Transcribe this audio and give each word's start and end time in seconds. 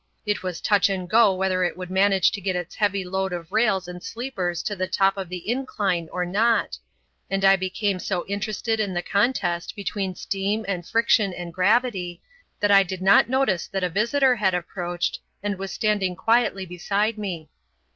It 0.25 0.41
was 0.41 0.61
touch 0.61 0.89
and 0.89 1.07
go 1.07 1.31
whether 1.31 1.63
it 1.63 1.77
would 1.77 1.91
manage 1.91 2.31
to 2.31 2.41
get 2.41 2.55
its 2.55 2.73
heavy 2.73 3.03
load 3.05 3.33
of 3.33 3.51
rails 3.51 3.87
and 3.87 4.01
sleepers 4.01 4.63
to 4.63 4.75
the 4.75 4.87
top 4.87 5.15
of 5.15 5.29
the 5.29 5.47
incline 5.47 6.09
or 6.11 6.25
not, 6.25 6.79
and 7.29 7.45
I 7.45 7.55
became 7.55 7.99
so 7.99 8.25
interested 8.25 8.79
in 8.79 8.95
the 8.95 9.03
contest 9.03 9.75
between 9.75 10.15
steam 10.15 10.65
and 10.67 10.87
friction 10.87 11.35
and 11.35 11.53
gravity, 11.53 12.19
that 12.61 12.71
I 12.71 12.81
did 12.81 13.03
not 13.03 13.29
notice 13.29 13.67
that 13.67 13.83
a 13.83 13.89
visitor 13.89 14.35
had 14.37 14.55
approached 14.55 15.19
and 15.43 15.59
was 15.59 15.71
standing 15.71 16.15
quietly 16.15 16.65
beside 16.65 17.19
me. 17.19 17.51